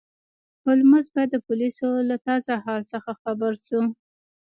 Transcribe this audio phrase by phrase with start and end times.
[0.63, 3.81] هولمز به د پولیسو له تازه حال څخه خبر شو.